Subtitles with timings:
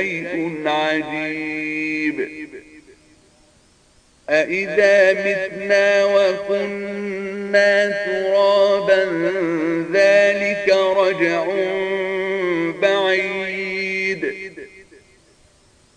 [0.00, 2.28] شيء عجيب.
[4.30, 9.04] أإذا متنا وكنا ترابا
[9.92, 11.44] ذلك رجع
[12.82, 14.34] بعيد.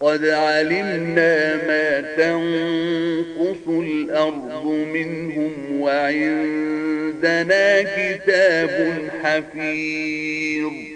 [0.00, 10.91] قد علمنا ما تنقص الأرض منهم وعندنا كتاب حفيظ.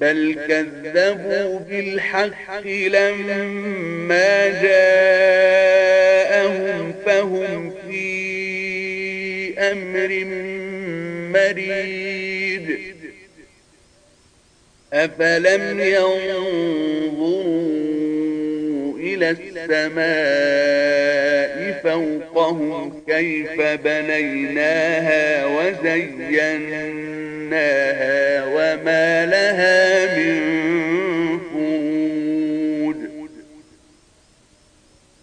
[0.00, 6.14] بل كذبوا بالحق لما جاءهم
[7.06, 10.24] فهم في أمر
[11.38, 12.78] مريد
[14.92, 17.58] أفلم ينظروا
[18.98, 20.78] إلى السماء
[21.82, 27.07] فوقهم كيف بنيناها وزيناها
[28.46, 30.38] وما لها من
[31.52, 32.96] فروج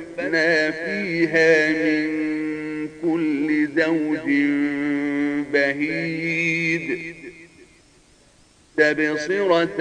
[0.70, 2.06] فيها من
[3.02, 4.26] كل زوج
[5.52, 7.14] بهيد
[8.76, 9.80] تبصرة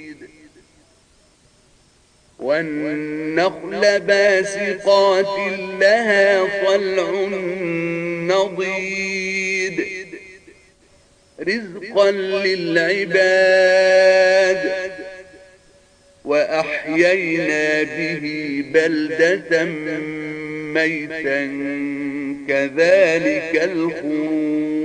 [2.41, 5.39] والنخل باسقات
[5.79, 7.11] لها طلع
[8.35, 9.85] نضيد.
[11.39, 13.31] رزقا للعباد.
[16.25, 19.63] وأحيينا به بلدة
[20.73, 21.45] ميتا
[22.47, 24.80] كذلك الخروج.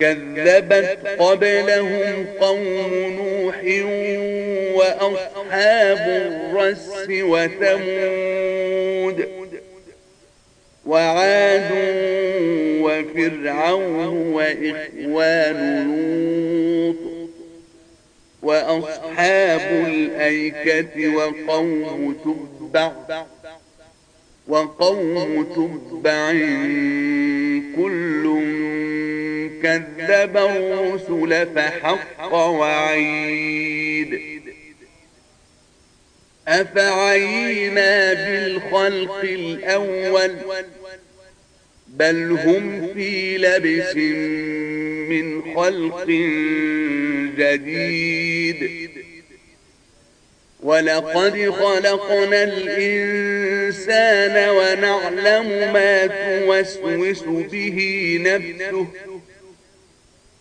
[0.00, 3.56] كذبت قبلهم قوم نوح
[4.74, 8.56] وأصحاب الرس وثمود
[10.86, 11.70] وعاد
[12.80, 15.56] وفرعون وإخوان
[15.86, 16.96] لوط
[18.42, 22.92] وأصحاب الأيكة وقوم تبع
[24.48, 26.30] وقوم تبع
[27.76, 28.05] كل
[29.66, 34.20] كذب الرسل فحق وعيد.
[36.48, 40.36] أفعينا بالخلق الأول
[41.88, 43.96] بل هم في لبس
[45.10, 46.06] من خلق
[47.38, 48.90] جديد.
[50.62, 57.78] ولقد خلقنا الإنسان ونعلم ما توسوس به
[58.20, 58.86] نفسه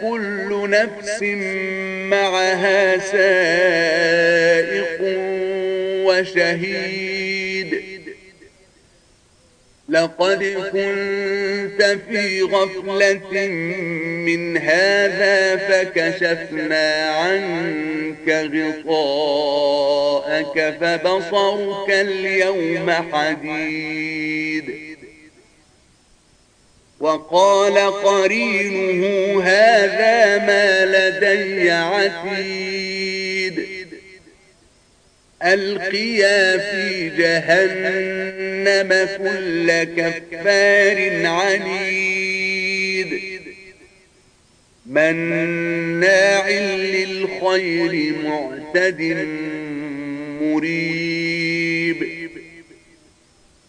[0.00, 1.22] كل نفس
[2.10, 5.00] معها سائق
[6.06, 7.98] وشهيد.
[9.88, 10.42] لقد
[10.72, 13.46] كنت في غفلة
[14.26, 18.28] من هذا فكشفنا عنك
[18.88, 24.37] غطاءك فبصرك اليوم حديد.
[27.00, 33.66] وقال قرينه هذا ما لدي عتيد.
[35.42, 43.20] ألقيا في جهنم كل كفار عنيد.
[44.86, 49.00] مناع للخير معتد
[50.42, 52.17] مريب.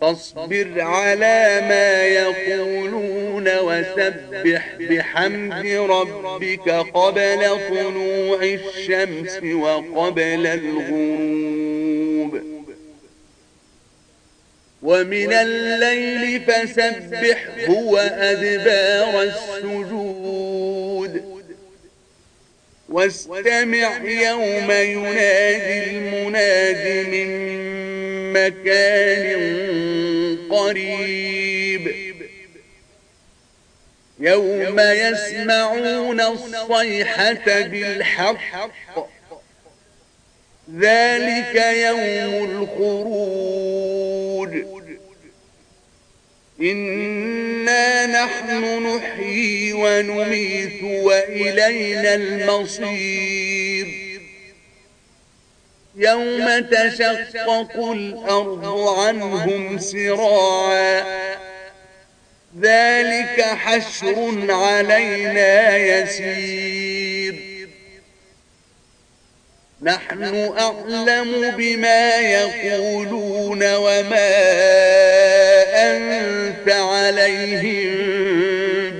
[0.00, 12.42] فاصبر على ما يقولون وسبح بحمد ربك قبل طلوع الشمس وقبل الغروب.
[14.82, 20.58] ومن الليل فسبحه وأدبار السجود.
[22.88, 27.67] واستمع يوم ينادي المناد من
[28.32, 32.08] مكان قريب.
[34.20, 39.08] يوم يسمعون الصيحة بالحق.
[40.78, 44.52] ذلك يوم الخروج.
[46.60, 54.07] إنا نحن نحيي ونميت وإلينا المصير.
[55.96, 61.04] يوم تشقق الأرض عنهم سراعا.
[62.60, 67.34] ذلك حشر علينا يسير.
[69.82, 74.34] نحن أعلم بما يقولون وما
[75.74, 77.98] أنت عليهم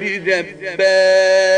[0.01, 1.58] بجبار.